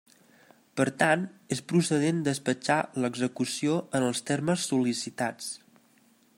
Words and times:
Per 0.79 0.85
tant, 1.01 1.25
és 1.55 1.61
procedent 1.73 2.23
despatxar 2.29 2.79
l'execució 3.03 3.77
en 3.99 4.09
els 4.09 4.25
termes 4.31 4.67
sol·licitats. 4.73 5.55